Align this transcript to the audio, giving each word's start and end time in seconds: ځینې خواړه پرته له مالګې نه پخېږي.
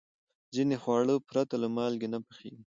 ځینې 0.55 0.75
خواړه 0.83 1.15
پرته 1.29 1.55
له 1.63 1.67
مالګې 1.75 2.07
نه 2.13 2.19
پخېږي. 2.27 2.63